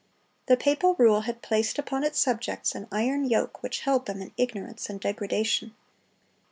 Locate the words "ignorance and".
4.35-4.99